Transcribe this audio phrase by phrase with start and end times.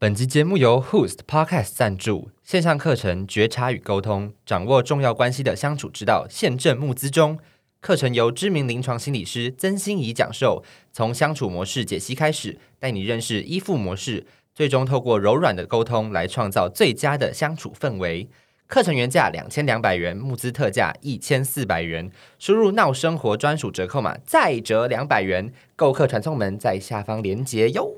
[0.00, 7.36] 本集节目由 Host Podcast 赞助，线上课程觉察与沟通，掌握重要关系的相处之道，现正募资中。
[7.80, 14.24] 课程由知名临床心理师曾心怡讲授，从相处模式解析开始，带你认识依附模式，
[14.54, 18.28] 最终透过柔软的沟通来创造最佳的相处氛围。
[18.68, 22.08] 课程原价两千两百元，募资特价一千四百元，
[22.38, 25.52] 输入“闹生活”专属折扣码再折两百元。
[25.74, 27.96] 购课传送门在下方连接哟。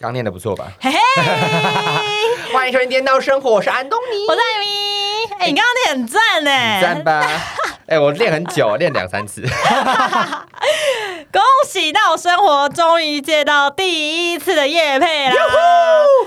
[0.00, 0.72] 刚念的不错吧？
[0.80, 0.98] 嘿嘿，
[2.54, 4.66] 欢迎收听《颠倒生活》，我是安东尼，我是艾米。
[5.38, 7.22] 哎、你刚刚练很赞呢，赞吧？
[7.86, 9.42] 哎、我练很久，练两三次。
[11.30, 15.34] 恭喜到生活终于接到第一次的夜配啦！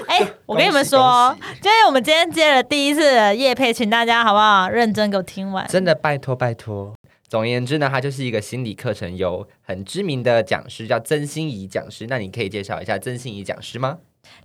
[0.08, 5.68] 哎、我跟你们说恭喜，就是我们今天接了第一次的夜配，请大家好不好认真给我听完。
[5.68, 6.94] 真的拜托拜托。
[7.34, 12.06] 总而言之呢，它就是一个心理课程，有很知名的讲师叫曾心怡讲师。
[12.08, 13.98] 那你可以介绍一下曾心怡讲师吗？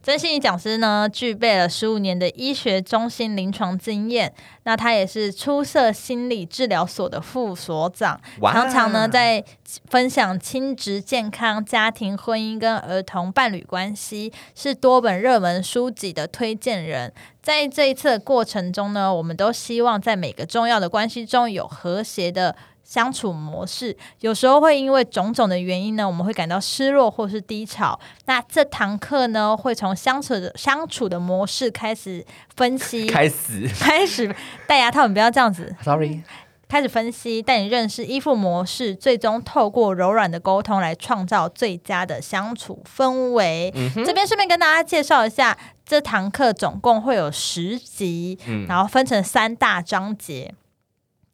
[0.03, 9.45] 曾心怡讲师呢，具备了十五年的医学中心临床经验，那他也是出色心理治疗所的副所长，常常呢在
[9.91, 17.13] 分享亲职健康、家庭、婚姻跟儿童伴侣关系，是多本热门书籍的推荐人。
[17.43, 22.57] 在这一次的过程中呢，我们都希望在每个重要的关系中有和谐的。
[22.89, 28.01] 相处模式有时候会因为种种的原因呢，我们会感到失落或是低潮。
[28.25, 32.25] 那这堂课呢，会从相处的相处的模式开始
[32.57, 34.35] 分析， 开始开始
[34.67, 36.23] 戴牙套，你不要这样子，，sorry，
[36.67, 43.71] 开始分析，带你认识依附模式，最终透过柔软的沟通来创造最佳的相处氛围。
[43.97, 50.55] 这边顺便跟大家介绍一下，这堂课总共会有十集，嗯然后分成三大章节。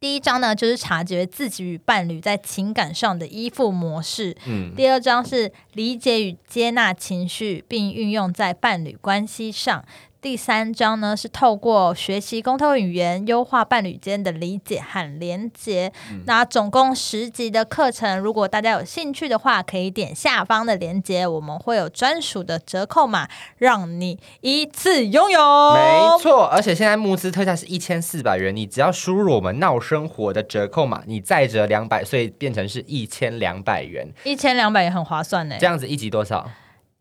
[0.05, 9.83] 第一章呢，就是察觉自己与伴侣在情感上的依附模式；嗯，第二章是理解与接纳情绪，并运用在伴侣关系上。
[10.25, 15.93] 第三章呢是透过学习沟通语言，优化伴侣间的理解和连接。
[16.25, 25.75] 那总共十集的课程，如果大家有兴趣的话，可以点下方的链接，我们会有专属的折扣码，让你一次拥有。
[25.75, 26.47] 没错。
[26.47, 34.11] 而且现在募资特价是一千四百元，你只要输入我们闹生活的折扣码，你再折两百，所以变成是一千两百元。
[34.25, 36.49] 一千两百也很划算呢这，样子一集多少？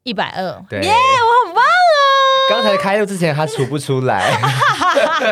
[0.03, 0.61] 一百二。
[0.69, 1.42] 对耶，我！
[2.49, 4.31] 刚才开录之前他出不出来，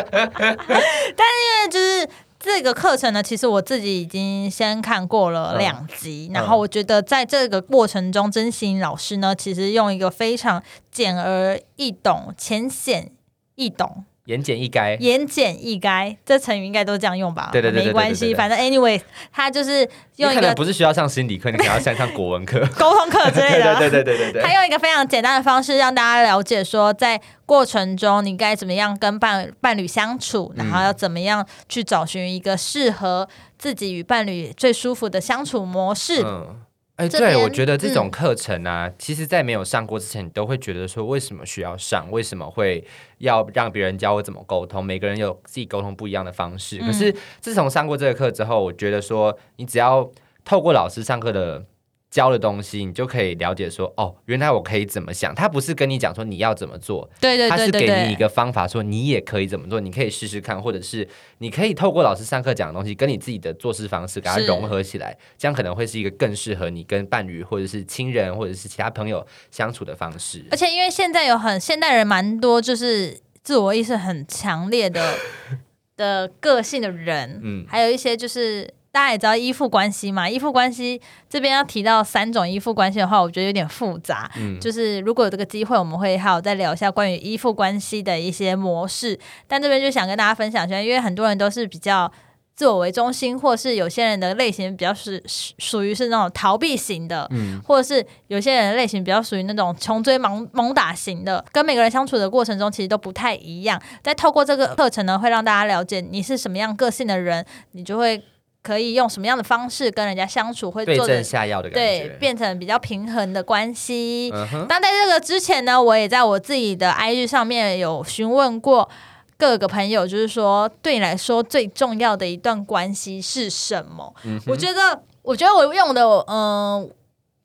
[0.08, 2.08] 因为就是
[2.38, 6.34] 这个课程呢，其实我自己已经先看过了两集，嗯。
[6.34, 13.12] 然后我觉得在这个过程中，真心老师呢，其实用一个非常简而易懂、浅显
[13.54, 14.96] 易懂、言简意赅。
[15.00, 17.50] 言简意赅，这成语应该都这样用吧？
[17.52, 19.00] 对对对对对没关系，反正 anyway，
[19.32, 22.60] 他就是用一个不是需要上心理课，你可能要上上国文课。
[22.78, 23.74] 沟通课之类的。
[23.80, 33.28] 对对对对对对他用一个非常简单的方式让大家了解说，在过程中你该怎么样跟伴伴侣相处，然后要怎么样去找寻一个适合
[33.58, 36.22] 自己与伴侣最舒服的相处模式。
[36.22, 36.56] 嗯，
[37.02, 42.08] 哎、对，我觉得这种嗯课程啊，其实在没有上过之前，你都会觉得说，为什么需要上？
[42.12, 42.84] 为什么会
[43.18, 44.84] 要让别人教我怎么沟通？
[44.84, 46.78] 每个人有自己沟通不一样的方式。
[46.78, 50.08] 可嗯是自从上过这个课之后，我觉得说，你只要
[50.44, 51.64] 透过老师上课的。
[52.12, 55.34] 教的东西，你就可以了解说，哦，原来我可以怎么想。
[55.34, 61.08] 他不是跟你讲说你要怎么做，对对他是给对对对，你一个方法，说你也可以怎么做，你可以试试看，或者是
[61.38, 70.56] 你可以透过老师上课讲的东西，跟你自己的做事方式给它融合起来，这样可能会是一个更适合你跟伴侣或者是亲人或者是其他朋友相处的方式而。
[70.56, 75.14] 且因为现在有很现代人蛮多，就是自我意识很强烈的
[75.96, 78.68] 的个性的人，嗯还有一些就是。
[78.92, 84.30] 大家也知道依附关系嘛，依附关系这边要提到三种依附关系的话，我觉得有点复杂。
[84.36, 89.18] 嗯，就是如果有这个机会，我们会还有再聊一下关于依附关系的一些模式。
[89.48, 92.12] 但这边就想跟大家分享一下，因为很多人都是比较
[92.54, 103.80] 自我为中心，或是有些人的类型比较是属属于是那种逃避型的，嗯或者是有些人的类型比较属于那种穷追猛猛打型的，跟每个人相处的过程中其实都不太一样。
[104.02, 108.22] 在透过这个课程呢，会让大家了解你是什么样个性的人，你就会
[108.62, 112.08] 可以用什么样的方式跟人家相处，会对症做的下药的感对。
[112.20, 114.30] 变成比较平衡的关系。
[114.32, 118.88] 嗯哼，那在这个之前呢，我也在我自己的 IG 上面有询问过
[119.36, 124.14] 各个朋友，就是说对你来说最重要的一段关系是什么？
[124.24, 126.88] 嗯哼我觉得，我觉得我用的嗯、呃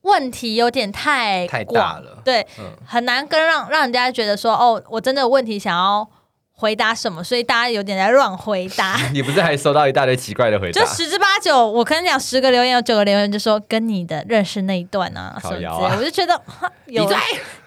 [0.04, 6.08] 问题有点太太大了对，嗯很难跟让让人家觉得说哦，我真的有问题想要
[6.60, 9.00] 回答什么，所以大家有点在乱回答。
[9.14, 10.88] 你不是还收到一大堆奇怪的回答就？
[10.88, 16.42] 十之八九，我跟你讲，十个留言有九个留言就说跟你的认识那一段啊什么之类我就觉得
[16.88, 17.08] 有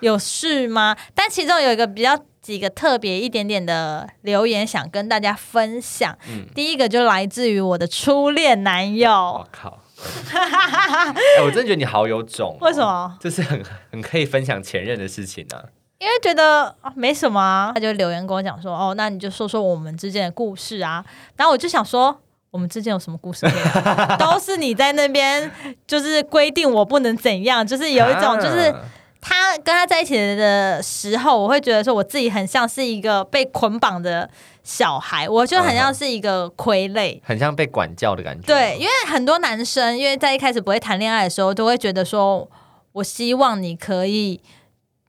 [0.01, 0.97] 有事吗？
[1.15, 6.17] 但其中有一个比较几个特别一点点的留言想跟大家分享。
[6.29, 9.79] 嗯第一个就来自于我的初恋男友我，靠！
[10.35, 12.81] 哎，我真的觉得你好有种、哦为什？
[12.81, 13.17] 么？
[13.21, 13.63] 就是很
[13.93, 15.63] 很可以分享前任的事情啊。
[16.01, 21.05] 因为觉得、啊没什么啊，他就留言跟我讲说，哦，那你就说说我们之间的故事啊。
[21.37, 22.19] 然后我就想说，
[22.51, 23.47] 我们之间有什么故事？
[24.19, 25.51] 都是你在那边
[25.87, 28.81] 就是规定我不能怎样，就是有一种就是啊
[29.21, 34.31] 他跟他在一起的时候，我会觉得说我自己很像是一个被捆绑的
[34.65, 37.21] 小孩，我就很像是一个傀儡。
[37.23, 38.47] 很像被管教的感觉。
[38.47, 42.49] 对，因为很多男生，因为在一开始不会谈恋爱的时候，都会觉得说，
[42.93, 44.41] 我希望你可以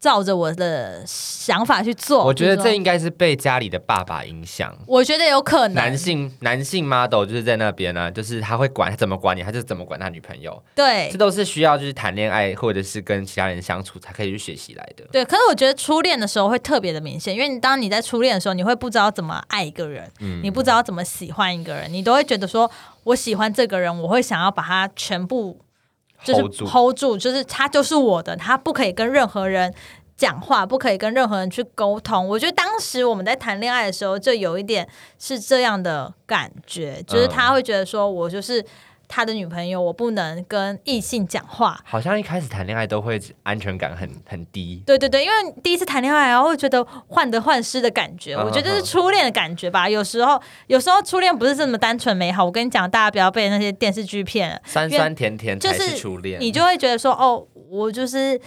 [0.01, 2.25] 照着我的想法去做。
[2.25, 4.75] 我觉得这应该是被家里的爸爸影响。
[4.88, 15.06] 我觉得有可能男性男性 model 就是在那边呢、就是他会管他怎么管你，他就怎么管他女朋友，对这都是需要就是谈恋爱或者是跟其他人相处才可以去学习来的。
[15.12, 22.69] 对，可是我觉得初恋的时候会特别的明显，因为你当你在初恋的时候，你会不知道怎么爱一个人，嗯你不知道怎么喜欢一个人，你都会觉得说，
[23.03, 25.59] 我喜欢这个人，我会想要把他全部
[26.23, 29.73] 就是 hold 住，就是他就是我的，他不可以跟任何人。
[30.18, 34.88] 讲话不可以跟任何人去沟通，我觉得当时我们在谈恋爱的时候，就有一点
[35.18, 38.63] 是这样的感觉，就是他会觉得说我就是
[39.12, 49.90] 他的女朋友，我不能跟异性讲话，好像一开始谈恋爱都会安全感很很低，对对对，因为第一次谈恋爱，然后会觉得患得患失的感觉，嗯我觉得是初恋的感觉吧。
[49.90, 52.46] 有时候，有时候初恋不是这么单纯美好。
[52.46, 56.40] 我跟你讲，大家不要被那些电视剧骗了，酸酸甜甜才就是是初恋。
[56.40, 58.40] 你就会觉得说，哦，我就是，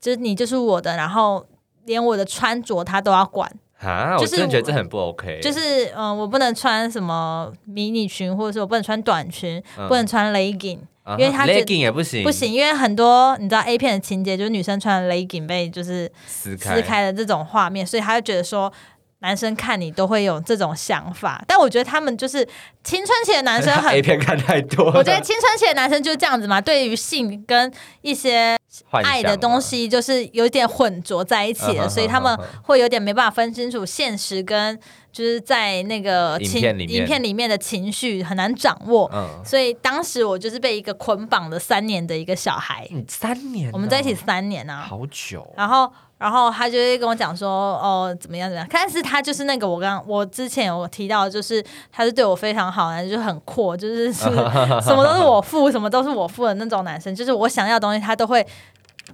[0.00, 1.46] 就是你就是我的，然后
[1.84, 3.48] 连我的穿着他都要管，
[3.80, 5.40] 啊，我就是真的觉得这很不 OK。
[5.40, 10.78] 就是嗯、呃我不能穿什么迷你裙，或者是我不能穿短裙，嗯不能穿 legging。
[11.04, 18.72] 啊因为他觉得 legging 也不行，不行，因为很多你知道 A 片的情节，就是女生穿 legging 被就是撕开撕开的这种画面，所以他就觉得说。
[19.20, 22.46] 男生看你都会有这种想法，但我觉得他们就是
[22.84, 27.68] 青春期的男生很 A 片看太多了，我觉得青春期的男生就是这样子嘛，对于性跟
[28.02, 28.56] 一些
[28.90, 34.78] 爱的东西就是有点混浊在一起了，所以他们会有点没办法分清楚现实跟
[35.10, 36.96] 就是在那个情影片里面。
[37.00, 39.10] 影片里面的情绪很难掌握。
[39.12, 47.48] 嗯，所以当时我就是被一个捆绑了三年的一个小孩，你三年哦，我们在一起三年啊，好久，然后，然后他就会跟我讲说，
[47.78, 48.68] 哦，怎么样怎么样。
[48.70, 54.24] 但是他就是那个我刚我之前有提到，就是他是对我非常好然后，就是很阔，就是是
[54.82, 57.14] 什么都是我付，什么都是我付的那种男生。
[57.14, 58.46] 就是我想要的东西，他都会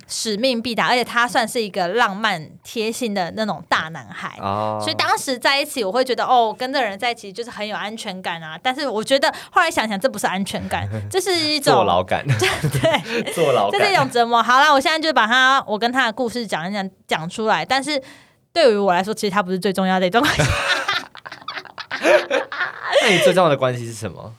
[0.07, 4.37] 使命必达，而且他算是一个浪漫贴心的那种大男孩。
[4.41, 8.59] 哦，所以当时在一起，我会觉得哦，跟这个人在一起就是很有安全感啊。
[8.63, 14.43] 但是我觉得后来想想，这不是安全感， 这是一种坐牢感， 对， 坐牢这是一，种折磨。
[14.43, 18.03] 好了，我现在就把他我跟他的故事讲一讲讲出来，但是
[18.53, 20.43] 对于我来说，其实他不是最重要的一段关系。
[23.03, 24.33] 那你最重要的关系是什么？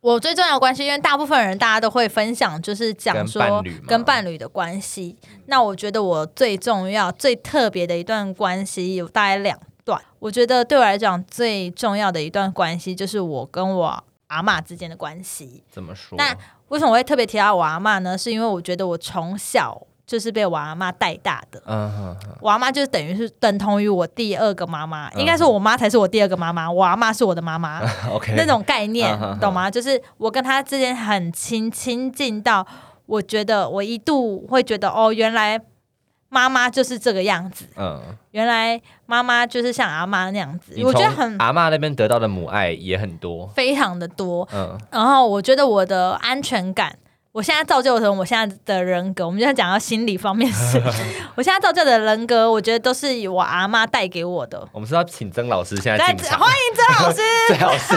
[0.00, 5.16] 我最重要的关系，因为大部分人大家都会分享，就是讲说跟伴侣的关系。
[5.46, 10.00] 那我觉得我最重要、最特别的一段关系有大概两段。
[10.18, 15.62] 我觉得对我来讲最重要的一段关系，就是我跟我阿嬷之间的关系。
[15.70, 16.16] 怎么说？
[16.16, 16.34] 那
[16.68, 18.16] 为什么我会特别提到我阿嬷呢？
[18.16, 21.62] 是因为我觉得我从小就是被我阿妈带大的。
[21.66, 29.70] 嗯哼哼，我阿妈就是等于是等同于我第二个妈妈，嗯应该说我妈才是我第二个妈妈，我阿妈是我的妈妈 OK，那种概念懂吗？
[29.70, 32.66] 就是我跟她之间很亲亲近到，
[33.06, 35.60] 我觉得我一度会觉得哦，原来
[36.28, 38.02] 妈妈就是这个样子，嗯，
[38.32, 44.48] 原来妈妈就是像阿妈那样子，我觉得很阿妈那边得到的母爱也很多，非常的多。
[44.52, 46.98] 嗯，然后我觉得我的安全感，
[47.32, 50.82] 我现在造就成我现在的人格，我们就在讲到心理方面是，
[51.36, 54.66] 我现在造就的人格，我觉得都是我阿妈带给我的。
[54.72, 57.20] 我们是要请曾老师现在来进场，欢迎曾老师。
[57.46, 57.94] 最好是，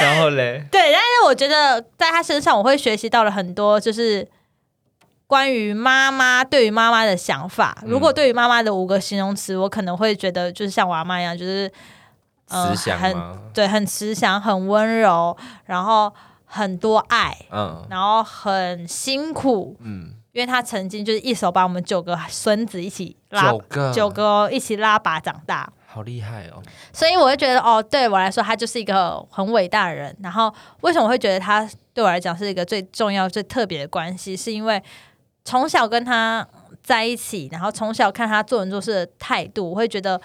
[0.04, 4.28] 然后嘞，对，但是我觉得在他身上，我会学习到了很多，就是
[5.26, 7.78] 关于妈妈对于妈妈的想法。
[7.84, 11.72] 嗯如果对于妈妈的五个形容词，我可能会觉得就是像我阿妈一样，就是
[12.50, 13.16] 呃慈祥很？
[13.54, 15.34] 对，很慈祥，很温柔，
[15.64, 16.12] 然后
[16.50, 25.70] 很多爱，嗯然后很辛苦，嗯，因为他曾经就是一手把我们九个孙子一起拉九个，九个哦一起拉拔长大。
[25.90, 26.62] 好厉害哦，
[26.92, 30.14] 所以我会觉得，哦，对我来说，他就是一个很伟大的人。
[30.22, 30.52] 然后，
[30.82, 34.36] 为什么我会觉得他对我来讲是一个最重要、最特别的关系？
[34.36, 34.80] 是因为
[35.44, 36.46] 从小跟他
[36.82, 40.20] 在一起，然后从小看他做人做事的态度，我会觉得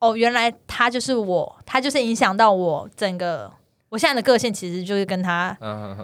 [0.00, 3.50] 哦，原来他就是我，他就是影响到我整个
[3.90, 5.56] 我现在的个性，其实就是跟他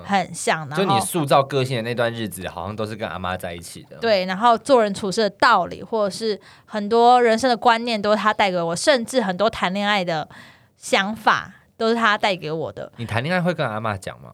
[0.05, 0.69] 很像。
[0.69, 10.29] 然就你后塑造个性的那段日子，好像都是跟阿妈在一起的。，对，然后做人处事的道理，或者是很多人生的观念，都是他带给我，甚至很多谈恋爱的
[10.77, 12.91] 想法都是他带给我的。
[12.97, 14.33] 你谈恋爱会跟阿妈讲吗？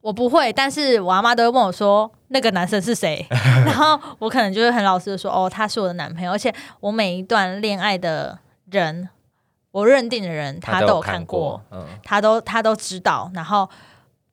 [0.00, 8.40] 我不会，但是我阿妈都会问我说那个男生是谁， 然后我可能就会很老实的说，哦，他是我的男朋友，而且我每一段恋爱的
[8.72, 9.08] 人，
[9.72, 13.68] 我认定的人，他都都有看看过，，嗯，他都他都知道，然后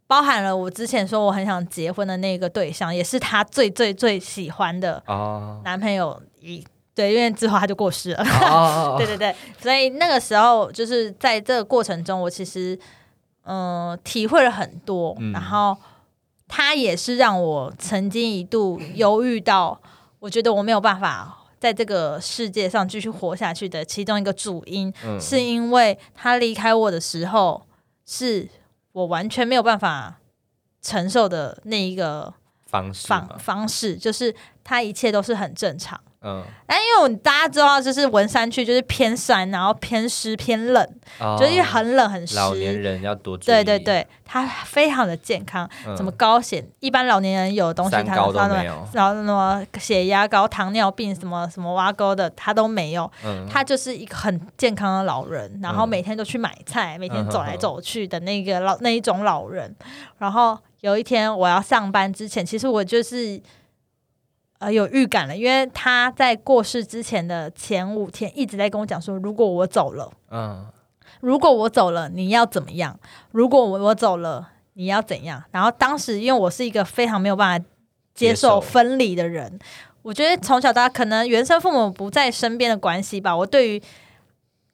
[0.06, 6.64] 包含了我之前说我很想结婚的那个对象，也是他最最最喜欢的哦，男朋友一。
[6.96, 8.22] 对，因为之后他就过世了。
[8.52, 12.78] 哦， 对对对，所以那个时候就是在这个过程中，我其实
[13.44, 15.78] 嗯、呃体会了很多，嗯然后
[16.46, 19.80] 他也是让我曾经一度犹豫到，
[20.20, 27.68] 我觉得我没有办法在这个世界上继续活下去的其中一个主因，嗯是因为他离开我的时候，
[28.06, 28.48] 是
[28.94, 30.20] 我完全没有办法
[30.82, 32.34] 承受的那一个
[32.66, 36.00] 方式方，方式，就是他一切都是很正常。
[36.22, 40.86] 嗯，但因为我大家知道，就是文山区就是偏山，然后偏湿偏冷，
[41.20, 42.36] 哦就是因为很冷很湿。
[42.36, 53.10] 老年人要多注意，对对，对，他非常的健康，嗯什么高血，一般老年人有的东西他都他没有，然后什么血压高、糖尿病、什么什么挖沟的，他都没有。
[53.24, 59.74] 嗯，他就是一个很健康的老人，然后嗯每天都去买菜，每天嗯走来走去的那个老那一种老人。
[60.18, 63.42] 然后有一天我要上班之前，其实我就是
[64.60, 70.66] 呃有预感了，因为他在过世之前的前五天一直在跟我讲说，如果我走了，嗯，
[71.22, 73.00] 如果我走了，你要怎么样？
[73.32, 75.42] 如果我我走了，你要怎样？
[75.52, 77.66] 然后当时因为我是一个非常没有办法
[78.14, 79.58] 接接受受分离的人，
[80.02, 83.82] 我觉得从小到大可能原生父母不在身边的关系吧，我对于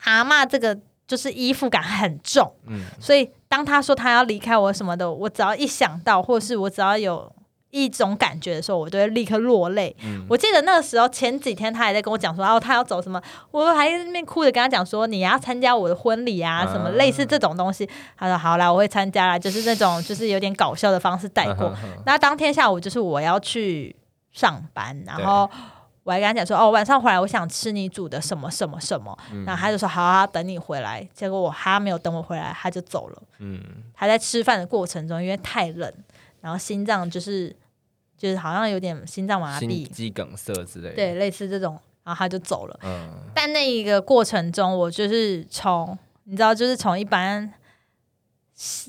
[0.06, 0.76] 阿嬷这个
[1.06, 7.32] 就是依附感很重，嗯，所以当他说他要离开我什么的，我只要一想到，或是我只要有。
[7.76, 9.94] 一种感觉的时候，我都会立刻落泪。
[10.04, 17.88] 嗯我记得那个时候前几天他还在跟我讲说，哦，他要走什么，我还在那边哭着跟他讲说，你要参加我的婚礼啊，什么啊类似这种东西。
[18.18, 21.76] 他说好啦，我会参加啦，就是那种就是有点搞笑的方式带过。
[22.06, 23.94] 那当天下午就是我要去
[24.32, 25.50] 上班，然后
[26.04, 31.06] 我还跟他讲说，哦，晚上回来我想吃你煮的什么什么什么，嗯然后他就说好啊，等你回来。
[31.14, 33.22] 结果我他没有等我回来，他就走了。
[33.40, 33.62] 嗯，
[33.94, 35.92] 他在吃饭的过程中，因为太冷，
[36.42, 37.56] 然后心脏就是
[38.18, 42.80] 就是好像有点心脏麻心痹，肌梗塞之类的，对，类似这种，然后他就走了。
[42.84, 47.54] 嗯，但那一个过程中，我就是从你知道，就是从一般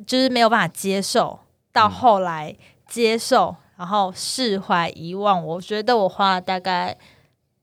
[0.07, 1.39] 就是没有办法接受，
[1.73, 2.57] 到嗯后来
[2.87, 5.45] 接受，然后释怀遗忘。
[5.45, 6.97] 我觉得我花了大概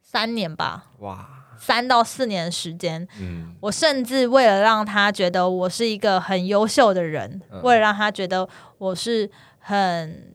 [0.02, 1.28] 三年吧，哇，
[1.58, 3.08] 三到四年的时间。
[3.20, 10.33] 嗯，我甚至为了让他觉得我是一个很优秀的人，嗯为了让他觉得我是很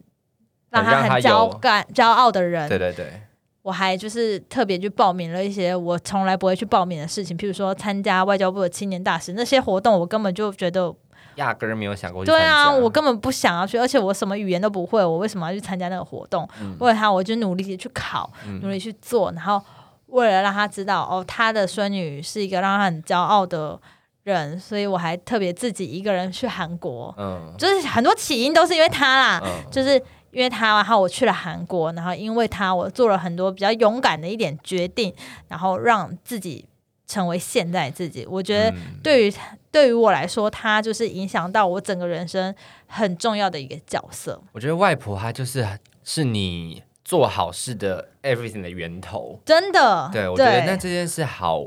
[0.71, 3.23] 让他很骄有感骄傲的人，对对对，
[3.63, 10.95] 我还就是特别去报名了一些我从来不会去报名的事情，譬如说参加外交部的青年大使那些活动，我根本就觉得，
[11.37, 16.49] 压根儿没有想过去对啊，我根本不想要去，而且我什么语言都不会，我为什么要去参加那个活动？
[16.61, 16.77] 嗯。
[16.81, 18.61] 为了他，我就努力地去考，嗯。
[18.61, 19.63] 努力去做，然后
[20.07, 23.79] 为了让他知道，哦，他的孙女是一个让他很骄傲的
[24.25, 27.55] 人，所以我还特别自己一个人去韩国，嗯。
[27.57, 29.71] 就是很多起因都是因为他啦，嗯。
[29.71, 30.01] 就是
[30.38, 35.12] 因为他，然后我去了韩国，然后因为他，我做了很多比较勇敢的一点决定，
[35.49, 36.64] 然后让自己
[37.09, 38.25] 成为现在自己。
[38.25, 39.35] 我觉得嗯对于
[39.73, 42.54] 对于我来说，他就是影响到我整个人生
[42.87, 44.40] 很重要的一个角色。
[44.52, 45.66] 我觉得外婆她就是
[46.04, 49.40] 是你做好事的 everything 的源头。
[49.45, 51.64] 真的，对，我觉得那这件事好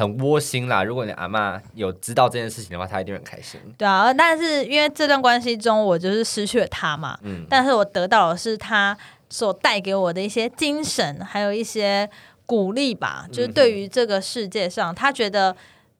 [0.00, 0.82] 很窝心啦。
[0.82, 3.60] 如果你阿嬷有知道这件事情的话，她一定很开心。
[3.76, 8.96] 对啊，但是因为这段关系中，我就是失去了他嘛，嗯，但是我得到的是他
[9.28, 12.08] 所带给我的一些精神，还有一些
[12.46, 13.26] 鼓励吧。
[13.30, 15.54] 就是对于这个世界上，他觉得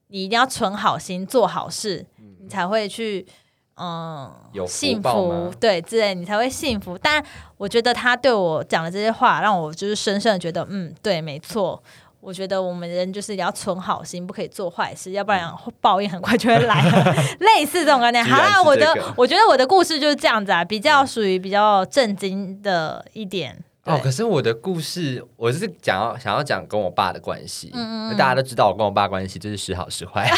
[0.08, 2.06] 你一定要存好心，做好事，
[2.40, 3.26] 你才会去。
[3.82, 6.98] 嗯，有幸福吗对之类，你才会幸福。
[6.98, 7.24] 但
[7.56, 11.82] 我觉得他对我讲的这些话，让我就是深深的觉得，嗯，对，没错。
[12.20, 15.50] 我觉得我们人就是要存好心，不可以做坏事，要不然
[15.80, 17.14] 报应很快就会来了。
[17.40, 18.24] 类似这种概念。
[18.24, 23.56] 好啦，我的我觉得我的故事就是这样子啊，比较属于比较震惊的一点。
[23.84, 27.70] 哦，可是我的故事，我是讲要想要讲跟我爸的关系。
[27.72, 30.30] 嗯嗯嗯大家都知道我跟我爸关系就是时好时坏，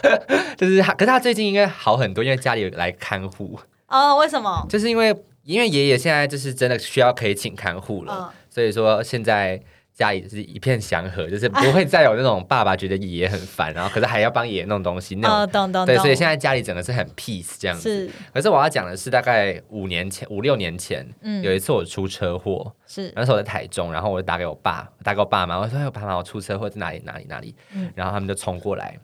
[0.56, 4.66] 就是他，可是他最近应该好很多，因为家里有来看护，哦，为什么？
[4.70, 5.14] 就是因为
[5.44, 9.60] 因为爷爷现在就是真的需要可以请看护了，嗯所以说现在
[9.96, 15.38] 家里是一片祥和，就是不会再有那种爸爸觉得爷爷很烦，然后可是还要帮爷爷弄东西那种。
[15.38, 18.06] 哦，懂懂对，所以现在家里整个是很 peace 这样子。
[18.06, 27.00] 是可是我要讲的是，大概五年前、五六年前，嗯有一次我出车祸，是那时候我在台中，然后我就打给我爸，打给我爸妈，我说：“哎，我爸妈，我出车祸在哪里？
[27.02, 27.24] 哪里？
[27.24, 28.98] 哪里？”嗯然后他们就冲过来，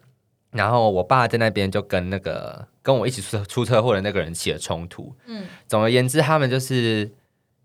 [0.50, 5.11] 然后我爸在那边就跟那个跟我一起出出车祸的那个人起了冲突。
[5.26, 7.11] 嗯总而言之，他们就是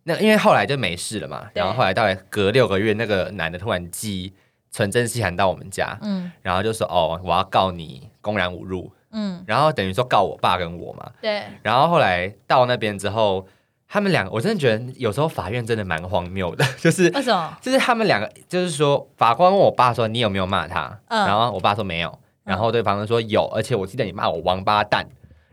[0.07, 4.33] 那因为后来就没事了嘛，然后后来大概隔六个月，那个男的突然寄
[4.71, 11.11] 纯真信函到我们家，嗯然后就说：“哦，我要告你公然侮辱。”嗯，然后等于说告我爸跟我嘛。
[11.21, 13.45] 对，然后后来到那边之后，
[13.87, 17.57] 他们两个，我真的觉得有时候法院真的蛮荒谬的， 就是为什么？
[17.61, 25.05] 就是他们两个，就是说法官问我爸说你有没有骂他，嗯然后我爸说没有，然后对方就说有，而且我记得你骂我王八蛋。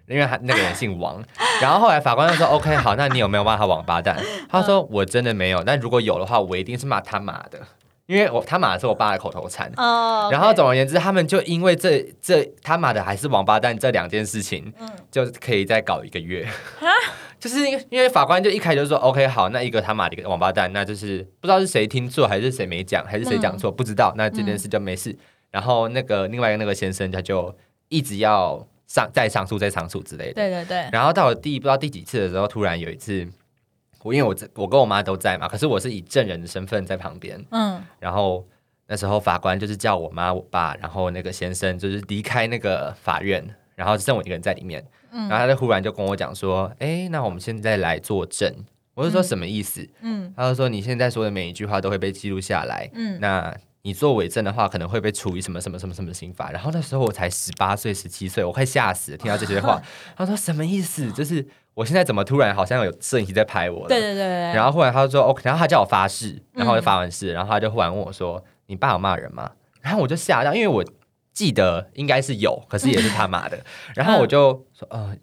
[0.06, 1.22] 因为他那个人姓王，
[1.62, 4.16] 然后后来法官就说：“OK，好，那你有没有骂他王八蛋？”
[4.48, 7.58] 他说：“我真的没有，但如果有的话，我一定是骂他妈的，
[8.06, 9.72] 因为我他妈是我爸的口头禅。
[9.76, 16.46] 哦，然后总而言之，他们就因为这这他妈的还是王八蛋这两件事情，嗯就可以再搞一个月。
[17.40, 24.14] 就是因为因为法官就一开始就说 OK 好，那一个他妈的一个王八蛋，那就是不知道是谁听错还是谁没讲，还是谁讲错，不知道。
[24.16, 25.14] 那这件事就没事。
[25.50, 27.54] 然后那个另外一个那个先生他就
[27.88, 30.34] 一直要上再上诉再上诉之类的。
[30.34, 33.26] 对对对，然后到了第不知道第几次的时候，突然有一次，
[34.02, 38.46] 我因为我这我跟我妈都在嘛，可是我是以证人的身份在旁边，嗯然后
[38.86, 43.42] 那时候法官就是叫我妈、我爸，然后那个先生就是离开那个法院，
[43.74, 44.84] 然后只剩我一个人在里面。
[45.16, 48.52] 嗯然后他就忽然就跟我讲说：“哎，那我们现在来作证。”
[48.94, 49.88] 我就说什么意思？
[50.02, 56.50] 嗯他就说你现在说的每一句话都会被记录下来，嗯，那你做伪证的话，可能会被处以什么什么什么什么刑罚。
[56.50, 59.80] 然后那时候我才十八岁、十七岁，我快吓死了，听到这些话。
[60.16, 61.12] 他说什么意思？
[61.12, 63.88] 就是我现在怎么突然好像有摄影机在拍我了？
[63.88, 69.50] 对对对对，然后忽然他就说 OK，然后他叫我发誓，然后我就嗯发完誓，然后他就忽然问我说：“你爸有骂人吗？”
[69.82, 70.82] 然后我就吓到，因为我
[71.34, 73.58] 记得应该是有，可是也是他骂的。
[73.94, 75.14] 然后我就说：“呃，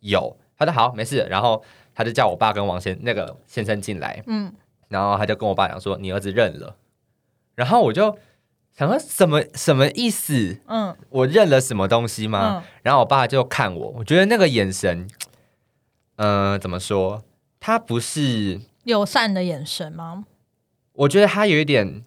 [0.00, 1.62] 有。”他说：“好，没事。”然后
[1.94, 4.52] 他就叫我爸跟王先那个先生进来，嗯
[4.88, 6.74] 然后他就跟我爸讲说：“你儿子认了。”
[7.54, 8.16] 然后我就
[8.76, 10.58] 想说什么什么意思？
[10.66, 12.62] 嗯我认了什么东西吗？
[12.62, 15.06] 嗯然后我爸就看我，我觉得那个眼神，
[16.16, 17.22] 呃，怎么说？
[17.58, 20.24] 他不是，友善的眼神吗？
[20.92, 22.02] 我觉得他有一点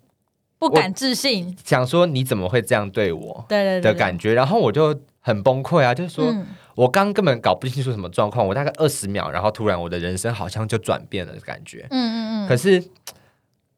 [0.58, 11.86] 不敢置信，想说你怎么会这样对我对对对的感觉，然后我就很崩溃啊，就是说、嗯我刚根本搞不清楚什么状况，我大概二十秒，然后突然我的人生好像就转变了的感觉。
[11.92, 12.84] 嗯嗯嗯，可是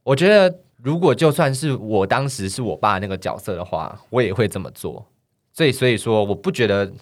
[0.03, 5.03] 我觉得，如果就算是我当时是我爸那个角色的话，我也会这么做。
[5.51, 6.93] 所以，所以说，我不觉得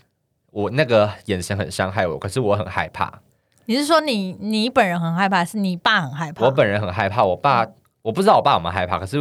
[0.52, 3.20] 我那个眼神很伤害我，可是我很害怕。
[3.66, 6.46] 你是说你你本人很害怕，是你爸很害怕？
[6.46, 7.68] 我本人很害怕，我爸
[8.02, 9.18] 我不知道我爸有没有害怕，可是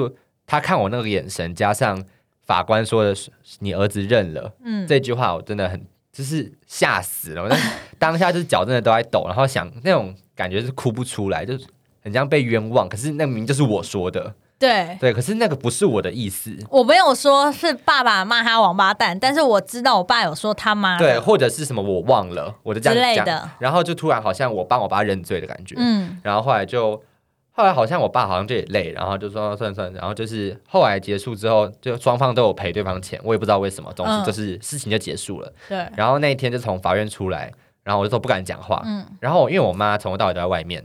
[0.47, 2.01] 他看我那个眼神，加上
[2.47, 7.43] 法官说的是“你儿子认了”嗯这句话，我真的很就是吓死了。
[7.43, 7.57] 我 那
[7.99, 11.67] 当下就是脚真的都在抖，然后想那种感觉是哭不出来，就是
[12.01, 12.89] 很像被冤枉。
[12.89, 14.35] 可是那明明就是我说的，
[14.67, 14.97] 对。
[15.01, 16.57] 对，可是那个不是我的意思。
[16.71, 23.51] 我没有说是爸爸骂他王八蛋，但是我知道我爸有说他妈的对，或者是什么我忘了，我就这之样讲，类的。
[23.59, 27.03] 然后就突然好像我帮我爸认罪的感觉，嗯然后后来就
[27.51, 35.53] 后来好像我爸好像就也累，然后就说算了算了，然后就是后来结束之后，就双方都有赔对方钱，我也不知道为什么，总之嗯就是事情就结束了。
[35.69, 40.83] 对，然后那一天就从法院出来，然后我就都不敢讲话，嗯，然后因为我妈从头到尾都在外面，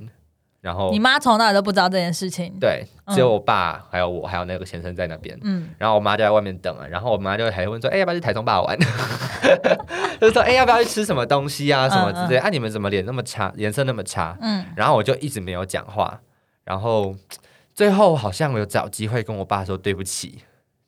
[0.68, 2.54] 然后你妈从来都不知道这件事情。
[2.60, 5.40] 对，嗯只有我爸还有我还有那个先生在那边。
[5.44, 8.78] 嗯然后我妈就在外面等啊，然后我妈就还问说：“哎、要不要去台中霸玩？”
[10.20, 14.38] 就是说：“哎、要不要去吃什么东西啊，什么之类的？”啊，你们怎么脸那么差，颜色那么差？
[14.42, 16.20] 嗯然后我就一直没有讲话，
[16.66, 17.16] 然后
[17.74, 20.40] 最后好像有找机会跟我爸说对不起，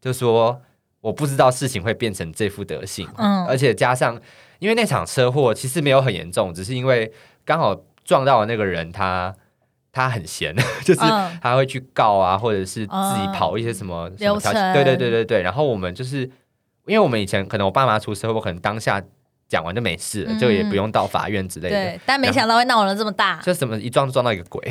[0.01, 0.59] 就说
[0.99, 4.19] 我不知道事情会变成这副德性，嗯而且加上
[4.59, 7.09] 因为那场车祸其实没有很严重，只是因为
[7.45, 9.33] 刚好撞到的那个人他
[9.91, 15.41] 他很闲， 就是嗯他会去告啊，或者是自己跑一些什么、什么流条程对对对对对。
[15.41, 16.19] 然后我们就是
[16.85, 19.01] 因为我们以前可能我爸妈出车祸，可能当下
[19.47, 21.75] 讲完就没事了，嗯就也不用到法院之类的。
[21.75, 23.39] 对，但没想到会闹了这么大。
[23.43, 24.63] 就什么一撞就撞到一个鬼，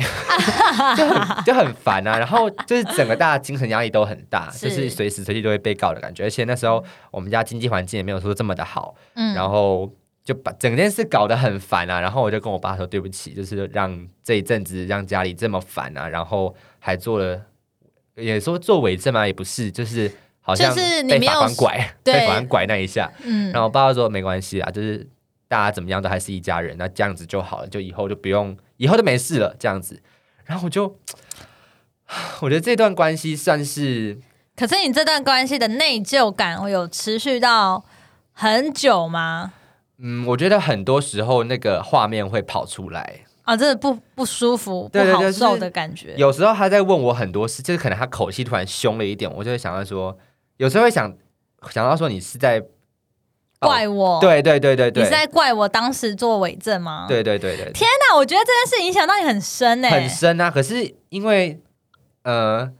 [0.95, 2.17] 就很就很烦啊。
[2.17, 6.23] 然后就是整个大家精神压力都很大，是就是随时随地都会被告的感觉。
[6.23, 9.91] 而且那时候我们家经济环境也没有说这么的好，嗯，然后
[10.29, 11.99] 就把整件事搞得很烦啊。
[11.99, 17.41] 然后我就跟我爸说对不起，就是让这一阵子让家里这么烦啊，然后还做了，
[18.15, 20.11] 也说做伪证嘛，也不是，就是
[20.41, 23.11] 好像就是被法官拐， 对被法官拐那一下。
[23.23, 25.07] 嗯，然后我爸说没关系啊，就是
[25.47, 29.99] 大家怎么样都还是一家人，那这样子就好了，就以后就不用，以后就没事了这样子。
[30.45, 30.95] 然后我就
[32.41, 34.19] 我觉得这段关系算是
[34.55, 37.85] 可是你这段关系的内疚感会有持续到
[38.33, 39.53] 很久吗？
[40.01, 46.13] 嗯，我觉得很多时候那个画面会跑出来，啊，真的不不舒服、不对对对好受的感觉。
[46.17, 50.17] 有时候他在问我很多事，就是可能他口气突然凶了一点，我就会想到说，
[50.57, 51.13] 有时候会想
[51.71, 52.63] 想到说你是在
[53.59, 60.49] 怪我，对对对对对，你是在怪我当时做伪证吗？，对对对对，天哪，我觉得这件事影响到你很深呢、很深啊。
[60.49, 61.59] 可是因为
[62.23, 62.71] 呃，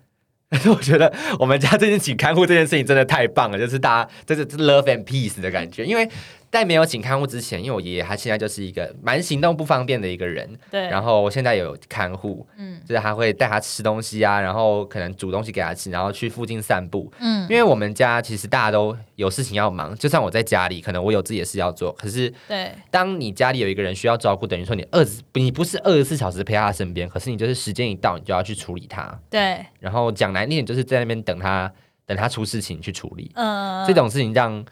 [0.49, 5.83] 可 是我觉得我们家最近请看护这件事情真的太棒了，就是大家这是 love and peace 的感觉。
[5.85, 6.09] 因为
[6.51, 12.79] 在没有请看护之前，因为我爷爷他现在就是一个蛮行动不方便的一个人，对，然后我现在有看护，嗯。
[12.87, 17.11] 就是他会带他吃东西啊，然后可能煮东西给他吃，然后去附近散步。
[17.19, 17.43] 嗯。
[17.49, 22.71] 因为我们家其实大家都有事情要忙，就算我在家里，可能我有自己的事要做，可是对。
[22.89, 29.19] 当你家里有一个人需要照顾，等于说你二十你不是二十四小时陪他身边，可是你就是时间一到，你就要去处理他。
[29.29, 31.71] 对，然后讲难听点，就是在那边等他
[32.07, 33.29] 等他出事情去处理。
[33.35, 34.65] 嗯、这种事情让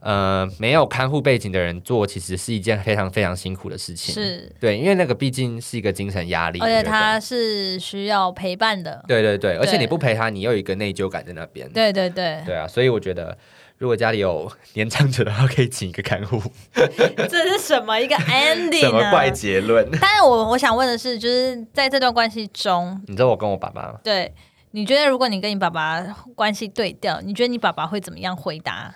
[0.00, 4.14] 呃没有看护背景的人做，其实是一件非常非常辛苦的事情。
[4.14, 9.04] 是，对，因为那个毕竟是一个精神压力，而且他是需要陪伴的。
[9.06, 11.70] 对对对，而且你不陪他，你又有一个内疚感在那边。
[11.72, 13.36] 对对对，对啊，所以我觉得。
[13.78, 16.38] 如果家里有年长者的话，可以请一个看护。
[16.76, 19.10] 这是什么一个 ending 什么啊？
[19.10, 19.88] 怪结论？
[19.98, 24.34] 但是我我想问的是，就是在这段关系中，你知道我跟我爸爸吗对
[24.72, 25.98] 你觉得如果你跟你爸爸
[26.34, 28.94] 关系对调，你觉得你爸爸会怎么样回答？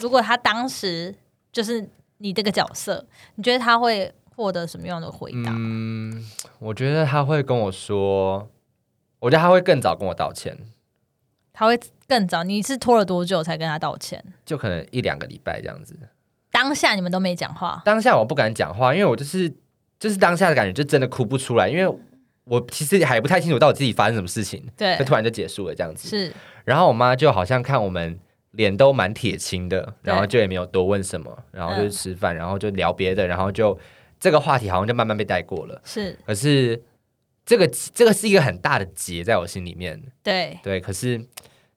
[0.00, 1.14] 如果他当时
[1.52, 3.04] 就是你这个角色，
[3.36, 5.52] 你觉得他会获得什么样的回答？
[5.56, 6.24] 嗯，
[6.58, 8.48] 我觉得他会跟我说，
[9.20, 10.58] 我觉得他会更早跟我道歉，
[11.52, 11.78] 他会
[12.08, 12.42] 更早？
[12.42, 14.24] 你是拖了多久才跟他道歉？
[14.44, 15.96] 就可能一两个礼拜这样子。
[16.50, 19.52] 当下你们都没讲话，当下我不敢讲话，因为我就是
[19.98, 21.98] 就是当下的感觉，就真的哭不出来，因为
[22.44, 26.08] 我其实还不太清楚到底自己发生什么事情，对就，突然就结束了这样子。
[26.08, 26.32] 是
[26.64, 28.18] 然后我妈就好像看我们
[28.56, 33.78] 脸都蛮铁青的，然后就也没有多问什么，然后就嗯吃饭，然后就聊别的，然后就
[34.18, 35.80] 这个话题好像就慢慢被带过了。
[35.84, 36.82] 是，可是
[37.44, 40.80] 这个这个是一个很大的结在我心里面，对，对。
[40.80, 41.18] 可是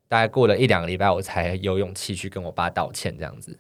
[0.08, 3.58] 大概过了一两个礼拜，我才有勇气去跟我爸道歉，这样子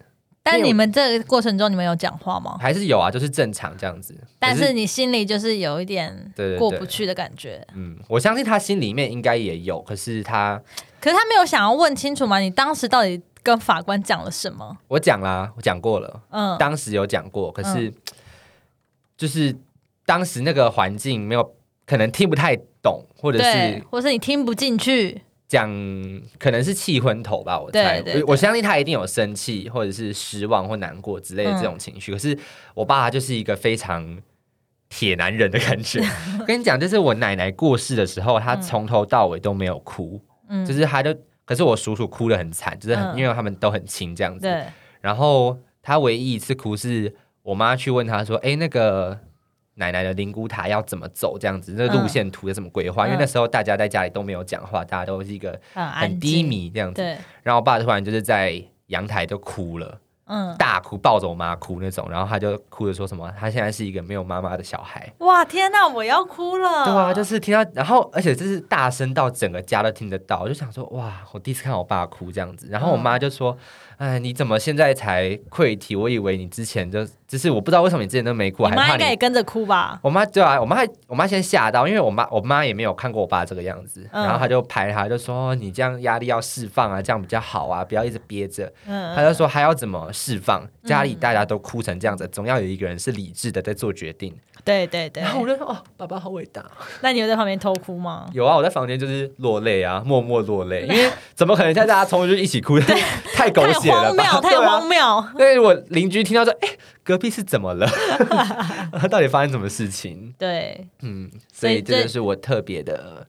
[0.49, 2.57] 但你们这个过程中，你们有讲话吗？
[2.57, 4.17] 还是有啊，就是正常这样子。
[4.39, 7.61] 但是你心里就是有一点过不去的感觉。
[7.75, 10.61] 嗯，我相信他心里面应该也有，可是他
[10.99, 12.39] 可是他没有想要问清楚吗？
[12.39, 14.77] 你当时到底跟法官讲了什么？
[14.87, 17.93] 我讲啦，我讲过了，嗯，当时有讲过，可是、
[19.15, 19.55] 就是
[20.05, 21.55] 当时那个环境没有，
[21.85, 25.69] 可能听不太懂，或者是，或是你听不进去，讲
[26.37, 32.11] 可能是气昏头吧，我猜，对对对我我相信他一定有生气或者是失望或难过之类的这种情绪。
[32.11, 32.37] 可是
[32.73, 34.17] 我爸他就是一个非常
[34.89, 36.01] 铁男人的感觉。
[36.39, 44.41] 我跟你讲，就是我奶奶过世的时候，他从头到尾都没有哭，嗯，就是他就，可是我叔叔哭得很惨，就是很、嗯因为他们都很亲这样子。
[44.41, 44.63] 对，
[45.01, 49.17] 然后他唯一一次哭是我妈去问他说：“哎，那个
[49.75, 51.37] 奶奶的灵骨塔要怎么走？
[51.39, 57.01] 这样子，那路线图有什么规划？”因为嗯那时候大家在家里都没有讲话，大家都是一个很低，迷这样子。
[57.01, 62.07] 对，然后我爸突然就是在阳台就哭了，嗯，大哭，抱着我妈哭那种。
[62.09, 66.85] 然后他就哭着说什么：“他现在是一个没有妈妈的小孩。”哇，天哪，我要哭了。
[66.85, 72.67] 对啊，就是听到，然后而且这是大声到整个家都听得到，我就想说，哇，我第一次看我爸哭这样子。
[72.69, 73.57] 然后我妈就说，
[73.97, 75.95] 哎，你怎么现在才溃体？
[75.95, 78.91] 我以为你之前就，就是我不知道为什么你之前都没哭，还怕你。
[78.93, 79.99] 应该也跟着哭吧？
[80.01, 88.71] 我妈对啊，我妈还我妈先吓到，因为我妈我妈也没有看过我爸这个样子，嗯然后她就拍他，就说你这样压力要释放啊，这样比较好啊，不要一直憋着。
[88.85, 90.67] 嗯，她就说还要怎么释放？
[90.83, 94.33] 家里大家都哭成这样子，总要有一个人是理智的在做决定。
[94.65, 95.31] 对对对然。
[95.31, 96.65] 后我就说哦，爸爸好伟大。
[97.01, 98.27] 那你有在旁边偷哭吗？
[98.33, 102.79] 有啊，我在房间就是落泪啊，默默落泪，因为怎么可能在大家冲出去一起哭？
[103.35, 104.23] 太狗血了吧！
[104.23, 105.25] 荒谬，太荒谬。
[105.37, 106.69] 对我邻居听到说，哎、
[107.03, 107.87] 隔壁是怎么了？
[109.09, 110.33] 到底发生什么事情？
[110.37, 113.27] 对，嗯，所以这所以这就是我特别的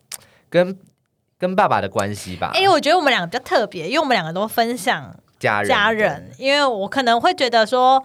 [0.48, 0.76] 跟
[1.38, 2.50] 跟爸爸的关系吧。
[2.54, 8.02] 哎、我觉得我们两个比较特别，因为我们两个都分享家人，家人，因为我可能会觉得说，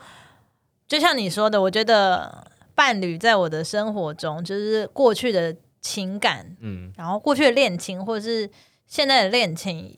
[0.88, 8.50] 就像你说的，我觉得伴侣在我的生活中，就是过去的情感，嗯，然后过去的恋情，或者是
[8.88, 9.98] 现在的恋情，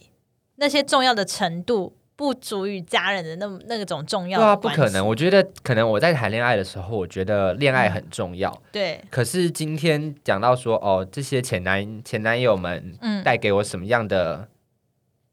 [0.56, 1.98] 那些重要的程度。
[2.18, 5.06] 不足以家人的那那种重要对啊，不可能。
[5.06, 8.58] 我觉得可能我在谈恋爱的时候，我觉得恋爱很重要。
[8.72, 14.48] 对，可是今天讲到说，哦，这些前男前男友们嗯，带给我什么样的，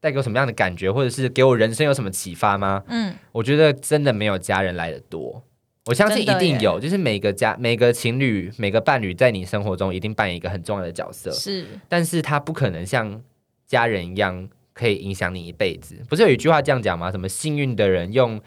[0.02, 2.82] 带给我什么样的感觉，或者是给我人生有什么启发吗？
[2.88, 5.40] 嗯，我觉得真的没有家人来的多。
[5.86, 13.22] 我相信一定有，就是每个家、每个情侣、每个伴侣在你生活中一定扮演一个很重要的角色，是但是他不可能像
[13.64, 15.94] 家人一样可以影响你一辈子。
[16.08, 17.12] 不是有一句话这样讲吗？
[17.12, 18.40] 什么幸运的人用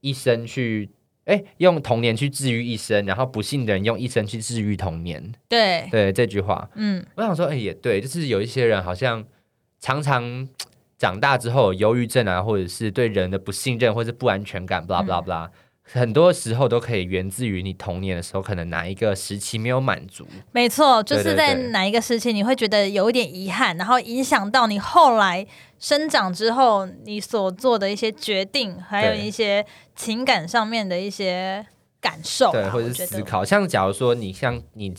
[0.00, 0.90] 一生去，
[1.24, 5.32] 哎，用童年去治愈一生，然后不幸的人用一生去治愈童年。
[5.48, 9.24] 对，对这句话，嗯，我想说，哎，也对，就是有一些人好像
[9.78, 10.48] 常常
[11.00, 15.48] 长大之后有忧郁症啊，或者是对人的不信任或者是不安全感，blah blah blah，、
[15.82, 20.28] 很多时候都可以源自于你童年的时候可能哪一个时期没有满足。
[20.52, 25.46] 没错，就是在哪一个时期你会觉得有一点遗憾，然后影响到你后来
[25.78, 29.64] 生长之后你所做的一些决定，还有一些
[29.96, 31.64] 情感上面的一些
[31.98, 32.92] 感受对，或者。
[32.92, 33.42] 是思考。
[33.42, 34.94] 像假如说你像你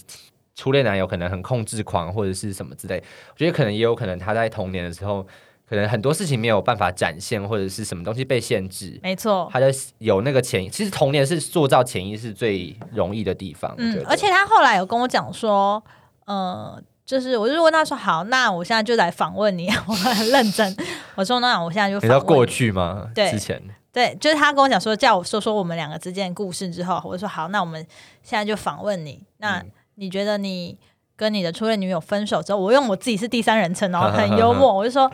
[0.55, 2.97] 初恋男友可能很控制狂或者是什么之类，
[3.31, 5.25] 我觉得可能也有可能他在童年的时候，
[5.71, 8.99] 可能很多事情没有办法展现，或者是什么东西被限制。
[9.01, 13.73] 没错，他的有那个潜意，其实童年是塑造潜意识最容易的地方。
[13.77, 15.81] 嗯而且他后来有跟我讲说，
[16.25, 20.75] 呃，就是我就问他说，好，那我现在就来访问你，我很认真，
[21.15, 23.10] 我说那我现在就你知道过去吗？
[23.15, 27.81] 对之前对，就是他跟我讲说，叫我说说我们两个之间的故事之后，我就说好，那我们
[28.21, 29.23] 现在就访问你。
[29.38, 30.77] 那嗯你觉得你
[31.15, 35.10] 跟你的初恋女友分手之后，我用我自己是第三人称哦， 很幽默，我就说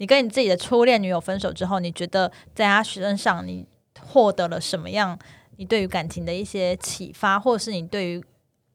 [0.00, 3.66] 你跟你自己的初恋女友分手之后，你觉得在她身上你
[4.00, 5.18] 获得了什么样？
[5.58, 8.24] 你对于感情的一些启发，或者是你对于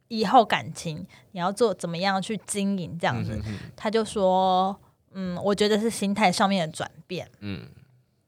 [0.07, 3.31] 以后感情你要做怎么样去经营这样子？
[3.33, 4.79] 嗯哼哼他就说，
[5.15, 7.27] 嗯，我觉得是心态上面的转变。
[7.39, 7.65] 嗯，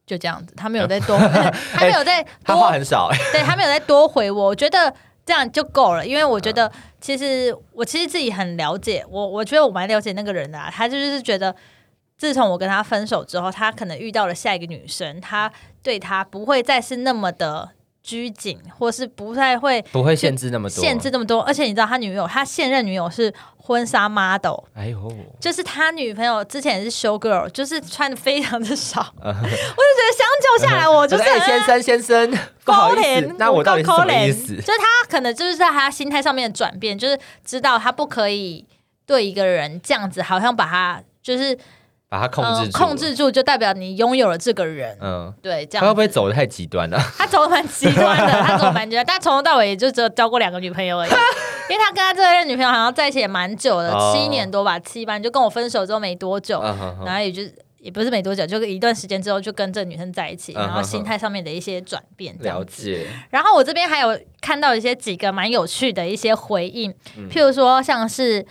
[0.07, 1.15] 就这样子，他没有再多，
[1.73, 4.91] 他没有再他多话很少，对他没有再多回我，我觉得
[5.23, 11.55] 这样就够了，因为我觉得其实我其实自己很了解，我我觉得我蛮了解那个人的、啊，他就是觉得。
[12.17, 15.51] 自从我跟他分手之后，他可能遇到了下一个女生，他
[15.83, 17.69] 对他不会再是那么的
[18.01, 21.09] 拘谨，或是不太会不会限制那么多，限制。
[21.11, 21.41] 那么多。
[21.41, 29.01] 而且你知道，他女友，他现任女友是婚纱 model，哎呦，就是他女朋友之前也是 show girl，就是穿的非常的少。
[29.19, 34.55] 我就觉得相较下来，我就是哎，先生先生，不好意思，那我到底是什么意思？
[34.55, 38.65] 就是他可能就是在他心态上面的转变，就是知道他不可以
[39.05, 41.57] 对一个人这样子，好像把他就是
[42.09, 44.97] 把他控制呃住，控制住，就代表你拥有了这个人。
[45.01, 46.97] 嗯，对，这样他会不会走的太极端了？
[47.17, 51.09] 他走的蛮极端的， 他走的蛮极端，但从头到尾也就只有交过两个女朋友而已。
[51.69, 54.13] 因为他跟他这任女朋友好像在一起也蛮久的，哦。
[54.15, 56.61] 七年多吧，七班就跟我分手之后没多久，
[57.05, 62.63] 然后也就是也不是没多久，就一段时间之后就跟这女生在一起，然后心态上面的一些转变，了。
[62.63, 67.27] 解，然后我这边还有看到一些几个蛮有趣的一些回应，嗯。
[67.29, 68.45] 譬如说像是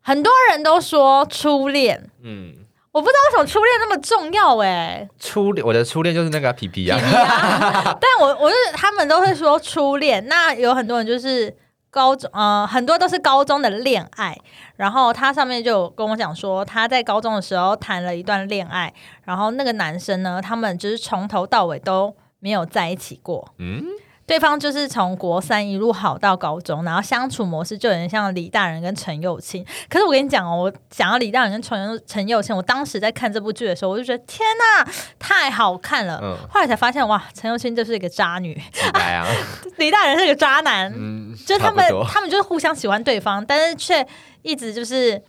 [0.00, 2.54] 很多人都说初恋，嗯，
[2.96, 6.98] 我不知道为什么初恋那么重要哎、初恋，我的初恋就是那个皮皮啊，
[8.00, 11.54] 但我我就是他们都会说初恋，那有很多人就是
[11.90, 14.34] 高中，呃，很多都是高中的恋爱。
[14.76, 18.90] 然后他上面就有跟我讲说，他在高中的时候谈了一段恋爱，
[19.24, 23.46] 然后那个男生呢，他们就是从头到尾都没有在一起过。
[23.58, 23.84] 嗯，
[24.26, 29.64] 对方就是从国三一路好到高中，然后相处模式就有点像李大人跟陈幼卿。
[29.88, 36.18] 可是我跟你讲哦，我讲到李大人跟陈幼陈幼卿，我当时在看这部剧的时候，我就觉得天呐，太好看了。
[36.22, 38.60] 嗯后来才发现，哇，陈幼卿就是一个渣女，
[38.94, 39.24] 啊，
[39.78, 40.92] 李大人是个渣男。
[40.96, 44.06] 嗯，就他们他们就是互相喜欢对方，但是却
[44.42, 45.22] 一直就是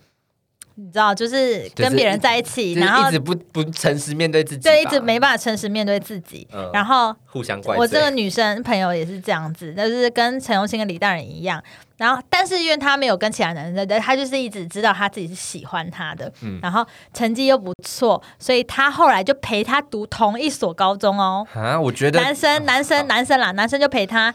[0.80, 7.76] 你知道，就是跟别人在一起，就是然后一直不不诚实面对自己吧，对一直没办法诚实面对自己，嗯然后互相怪。
[7.76, 11.60] 我这个女生朋友也是这样子，就是跟陈荣兴跟李大人一样。
[11.96, 21.44] 然后，但是因为她没有跟其他男生在，她就是一直知道他自己是喜欢他的，嗯然后成绩又不错，所以他后来就陪他读同一所高中哦。
[21.54, 24.32] 啊，我觉得男生，男好生，男生啦，男生就陪他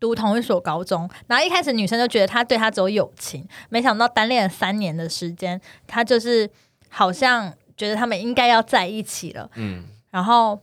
[0.00, 1.08] 读同一所高中。
[1.26, 6.48] 然后一开始女生就觉得他对她只有友情，没想到单恋了三年的时间，他就是
[6.88, 9.50] 好像觉得他们应该要在一起了。
[9.54, 10.60] 嗯，然后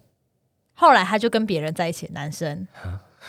[0.74, 2.67] 后来他就跟别人在一起，男生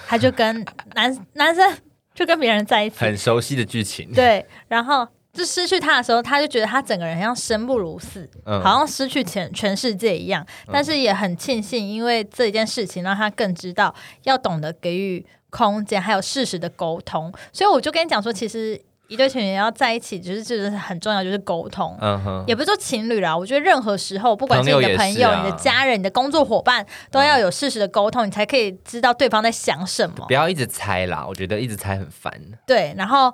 [0.06, 0.64] 他就跟
[0.94, 1.76] 男男生
[2.14, 5.06] 就跟别人在一起，很熟悉的剧情，对，然后。
[5.36, 10.42] 就失去他的时候，他就觉得他整个人像生不如死，嗯好像失去全全世界一样。
[10.72, 17.32] 但是也很庆幸，因为这一件事情让他更知道要懂得给予空间，还有适时的沟通。
[17.52, 21.96] 所以我就跟你讲说，其实一对情侣要在一起，就是就是很重要，就是沟通。
[22.00, 30.34] 嗯哼，也不是说情侣啦，我觉得任何时候，不管是你的朋友、你的家人、你的工作伙伴，都要有适时的沟通，你才可以知道对方在想什么不。
[30.34, 32.32] 要一直猜啦，我觉得一直猜很烦。
[32.66, 33.32] 对，然后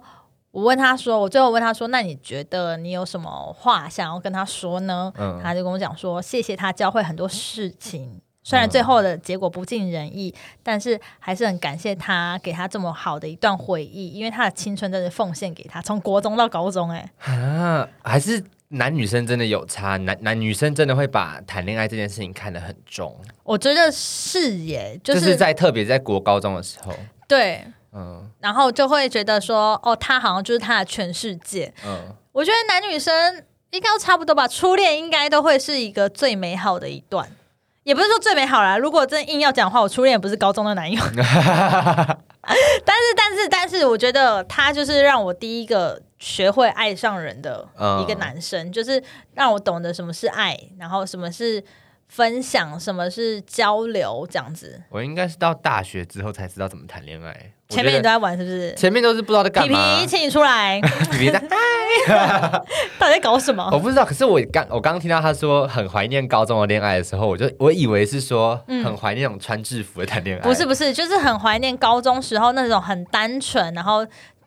[0.51, 5.11] 我问他说，我最后问他说，那你觉得你有什么话想要跟他说呢？
[5.17, 26.93] 嗯他就跟我讲说，谢谢他教会很多事情虽然最后的结果不尽人意，但是还是很感谢他给他这么好的一段回忆，因为他的青春真的奉献给他，从国中到高中、哎，啊，还是男女生真的有差，男男女生真的会把谈恋爱这件事情看得很重，我觉得是耶，就、就是是在特别在国高中的时候，
[27.29, 28.29] 对，嗯。
[28.41, 31.73] 然后就会觉得说，哦，他好像就是他的全世界。
[31.87, 37.31] 嗯，我觉得男女生应该都差不多吧，初恋应该都会是一个最美好的一段。
[37.85, 47.67] 也不是说最美好啦，如果真硬要讲的话，我初恋也不是高中的男友，但是但是但是，我觉得他就是让我第一个学会爱上人的
[48.01, 49.03] 一个男生，就是
[49.35, 51.63] 让我懂得什么是爱，然后什么是
[52.15, 54.83] 分享，什么是交流，这样子。
[54.91, 57.35] 我应该是到大学之后才知道怎么谈恋爱，
[57.71, 58.75] 前面你都在玩是不是？
[58.75, 60.79] 前面都是不知道在干皮嘛皮，，请你出来，
[61.11, 61.43] 皮皮在
[62.99, 63.67] 到底在搞什么？
[63.73, 74.07] 我不知道，可是我刚我刚听到他说很怀念高中的恋爱的时候，我就我以为是说嗯很怀念那种穿制服的谈恋爱，不是不是，就是很怀念高中时候那种很单纯，然后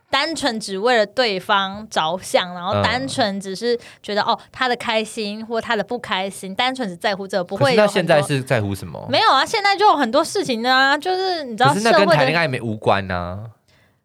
[0.09, 9.05] 单纯只为了对方着想，然后嗯单纯只是觉得、哦他的开心或他的不开心，单纯只在乎这个，不会那现在是在乎什么？
[9.09, 13.43] 没有啊，现在就有很多事情呢、啊，就是你知道可是那跟社会的谈恋爱没无关呢、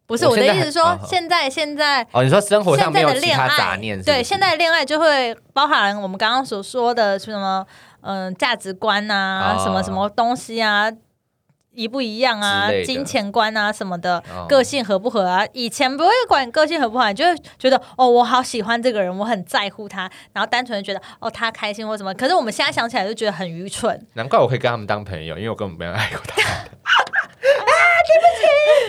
[0.07, 2.05] 不是我的意思是说现在现在。
[2.11, 7.65] 哦，你说生活上没有其他的恋爱，杂念是是对现在的恋爱就会包含我们刚刚所说的什么，
[8.01, 10.91] 嗯、价值观啊，哦什么什么东西啊，
[11.75, 15.47] 一不一样啊金钱观啊什么的，哦个性合不合啊？
[15.53, 22.13] 以前不会管个性合不合，就会觉得哦，我好喜欢这个人，我很在乎他，然后单纯的觉得哦，他开心或什么。
[22.15, 24.05] 可是我们现在想起来就觉得很愚蠢。
[24.15, 26.43] 难怪我可以跟他们当朋友，因为我根本没有爱过他。
[26.51, 27.73] 啊，
[28.07, 28.27] 对不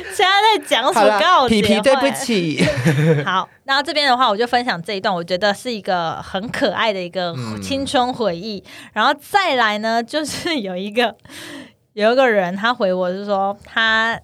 [0.10, 2.64] 起现在在讲什么告诫皮皮，对不起。
[3.26, 8.64] 好，那这边的话，我就分享这一段，我觉得是一个很可爱的一个嗯青春回忆。
[8.94, 11.16] 然后再来呢，就是有一个
[11.94, 14.20] 有一个人，他回我是说，他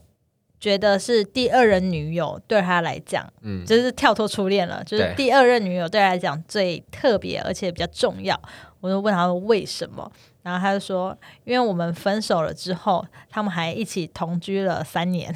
[0.60, 8.40] 觉得是第二任女友对他来讲，嗯，就是跳脱初恋了，就是第二任女友对他来讲最特别，而且比较重要。
[8.80, 10.10] 我就问他为什么，
[10.44, 15.36] 然后他就说，因为我们分手了之后，他们还一起同居了三年。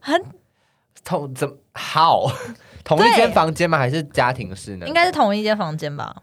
[0.00, 0.24] 很
[1.04, 2.26] 同怎么好？
[2.82, 3.76] 同一间房间吗？
[3.76, 4.86] 还是家庭式呢？
[4.86, 6.22] 应该是同一间房间吧？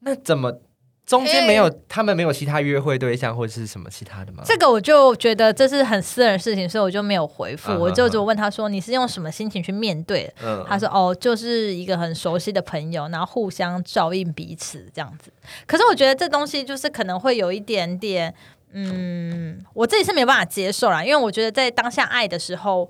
[0.00, 0.60] 那怎么
[1.08, 4.42] 中间没有、他们没有其他约会对象或者是什么其他的吗？
[4.44, 7.72] 这个我就觉得这是很私人的事情，所以我就没有回复。
[7.72, 15.32] 嗯我就只问他说：“你是用什么心情去面对？”嗯他说：“哦，就是一个很熟悉的朋友，然后互相照应彼此这样子。”
[15.66, 18.34] 可是我觉得这东西就是可能会有一点点，
[18.72, 22.86] 嗯，我自己是没有办法接受啦，因为我觉得在当下爱的时候，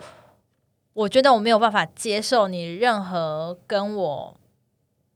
[0.95, 4.37] 我觉得我没有办法接受你任何跟我。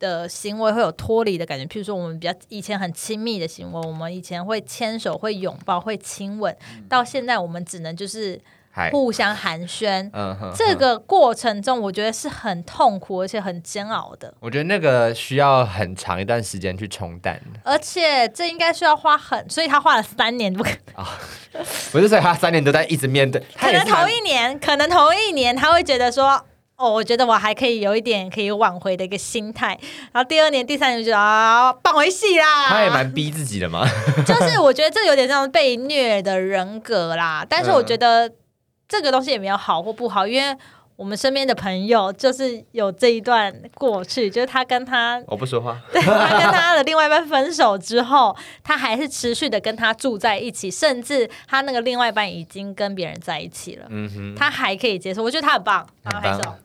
[0.02, 6.54] 的行为会有脱离的感觉，譬如说我们比较以前很亲密的行为，我们以前会牵手、会拥抱、会亲吻，
[6.88, 8.40] 到现在我们只能就是，
[8.90, 10.10] 互相寒暄。
[10.12, 20.70] 嗯哼，这个过程中，我觉得是很痛苦而且很煎熬的，我觉得那个需要很长一段时间去冲淡，而且这应该需要花很，所以他花了三年，不可
[21.92, 26.44] 不是所以他三年都在一直面对，可能头一年，可能头一年他会觉得说。
[26.82, 29.78] 哦，我觉得我还可以有一点可以挽回的一个心态，
[30.12, 32.66] 然后第二年、第三年就觉得啊，放回戏啦。
[32.66, 33.86] 他也蛮逼自己的嘛。
[34.26, 37.46] 就是我觉得这有点像被虐的人格啦。
[37.48, 38.28] 但是我觉得
[38.88, 40.56] 这个东西也没有好或不好，因为
[40.96, 55.22] 我们身边的朋友就是有这一段过去，就是他跟他我不说话， 对他跟他的另外一半分手之后，他还是持续的跟他住在一起，甚至他那个另外一半已经跟别人在一起了，嗯哼，他还可以接受。
[55.22, 56.58] 我觉得他很棒，很棒。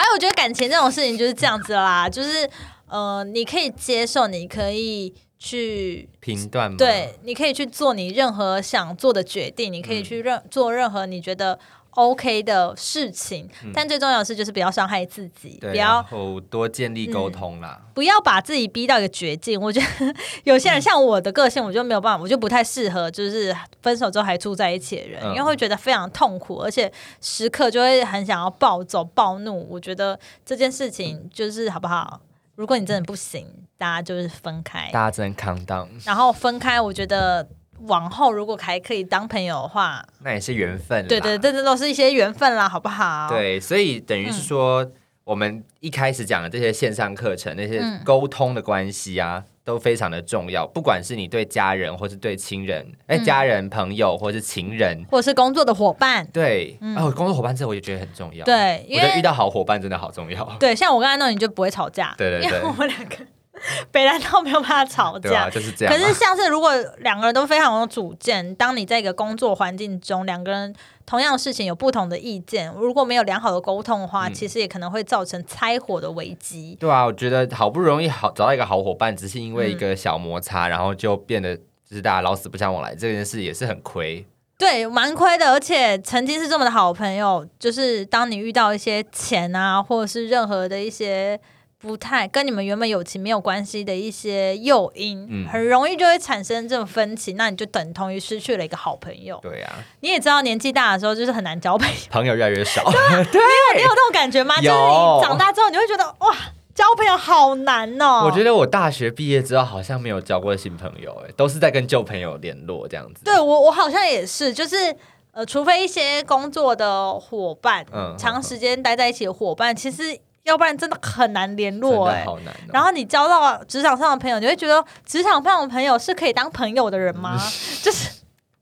[0.00, 2.48] 还有，我觉得感情这种事情就是这样子啦，就是
[2.88, 11.58] 呃，你可以接受，你可以去评断，对，你可以去做你任何想做的决定，你可以去任、做任何你觉得
[12.00, 16.04] OK 的事情，但最重要的是就是不要伤害自己，不要
[16.48, 17.78] 多建立沟通啦。
[17.92, 19.60] 不要把自己逼到一个绝境。
[19.60, 29.66] 我觉得有些人像我的个性，我就没有办法，我就不太适合，就是分手之后还住在一起的人，嗯因为会觉得非常痛苦，而且时刻就会很想要暴走暴怒。
[29.70, 32.20] 我觉得这件事情就是好不好？
[32.54, 33.46] 如果你真的不行，
[33.76, 34.88] 大家就是分开。
[34.92, 37.46] 大家真 calm down，然后分开，我觉得
[37.86, 41.08] 往后如果还可以当朋友的话，那也是缘分啦。
[41.08, 44.86] 对对，这这都是一些缘分啦，好不好？，对，所以等于是说，
[45.24, 50.66] 我们一开始讲的这些线上课程，那些嗯沟通的关系啊，都非常的重要。
[50.66, 60.44] 不管是你对家人，或是对亲人，哎、嗯家人、朋友，或是情人，或者是工作的伙伴，对，哦，工作伙伴这我也觉得很重要。，对，因为我觉得遇到好伙伴真的好重要。
[60.58, 63.16] 对，像我跟安诺，你就不会吵架，对对对因为我们两个
[63.90, 65.50] 北兰到没有办法吵架。
[65.50, 65.96] 就是这样啊。
[65.96, 70.74] 可是，像是如果两个人都非常有主见，当你在一个工作环境中，两个人
[71.04, 76.76] 同样的事情有不同的意见，如果没有良好的沟通的话，嗯其实也可能会造成拆伙的危机。
[76.78, 84.24] 对啊，我觉得好不容易好找到一个好伙伴，只是因为一嗯个小摩擦，然后就变得就是大家老死不相往来，这件事也是很亏。
[84.56, 91.40] 对，蛮亏的，而且曾经是这么的好朋友，就是当你遇到一些钱啊，或者是任何的一些
[91.80, 99.38] 不太跟你们原本友情没有关系的一些诱因，嗯很容易就会产生这种分歧，那你就等同于失去了一个好朋友。
[99.42, 102.84] 对啊，你也知道，年纪大的时候就是很难交朋友，朋友越来越少
[103.32, 103.40] 对。
[103.76, 104.56] 你有那种感觉吗？
[104.56, 106.36] 就是有你长大之后，你会觉得哇，
[106.74, 108.24] 交朋友好难哦。
[108.26, 113.24] 我觉得我大学毕业之后好像没有交过新朋友，哎，都是在跟旧朋友联络这样子。
[113.24, 114.94] 对我，我好像也是，就是
[115.32, 120.02] 呃，除非一些工作的伙伴，嗯长时间待在一起的伙伴，其实
[120.44, 122.70] 要不然真的很难联真络哎、的好难哦。
[122.72, 127.38] 然后你交到职场上的朋友，你会觉得职场上的朋友是可以当朋友的人吗？
[127.82, 128.10] 就是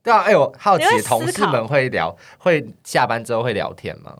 [0.03, 4.15] 对啊，哎，我好奇同事考们会聊，会下班之后会聊天吗？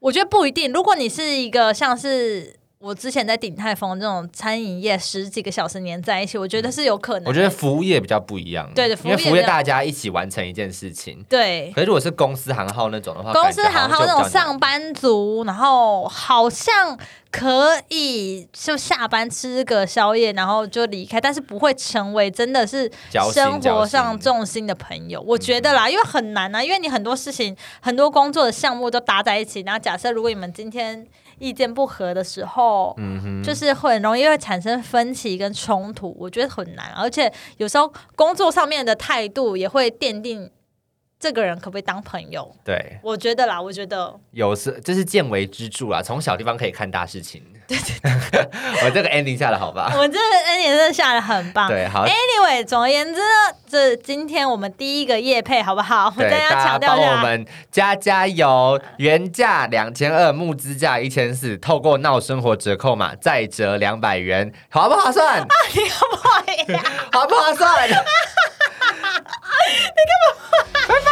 [0.00, 0.72] 我觉得不一定。
[0.72, 7.28] 如果你是一个像是我之前在鼎泰丰这种餐饮业十几个小时黏在一起，我觉得是有可能的。
[7.28, 11.24] 我觉得服务业比较不一样，对对服务业因为服务业大家一起完成一件事情。
[11.28, 11.72] 对。
[11.74, 16.96] 可是如果是公司行号那种的话，公司行号那种上班族，然后好像
[17.32, 22.88] 可以就下班吃个宵夜，然后就离开，但是不会成为真的是
[23.34, 25.20] 生活上重心的朋友。
[25.22, 31.04] 我觉得啦，因为很难啊，因为你很多事情、很多工作的项目都搭在一起，然后假设如果你们今天
[31.38, 40.50] 意见不合的时候，嗯哼，就是很容易会产生分歧跟冲突，我觉得很难，而且有时候工作上面的态度也会奠定
[41.20, 42.48] 这个人可不可以当朋友。
[42.64, 47.42] 对，我觉得啦，我觉得有时这是见微知著啦，从小地方可以看大事情。
[47.66, 48.40] 对对
[48.82, 49.92] 我这个 ending 下的好吧？
[49.94, 51.68] 我这个 ending 真的下的很棒。
[51.68, 56.06] 对，好，Anyway，总而言之呢，这今天我们第一个夜配好不好？
[56.16, 65.46] 我对，再要大家强调一下，帮我们加加油，原价两千二，募资价一千四，透过闹生活折扣码再折两百元，划不划算？
[65.74, 66.82] 你好不可以啊？
[67.12, 67.86] 划不划算？
[67.88, 68.10] 你干嘛？
[70.88, 71.10] 拜拜！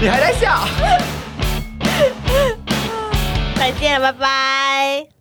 [0.00, 0.68] 你还在笑？
[3.56, 5.17] 再见，拜拜。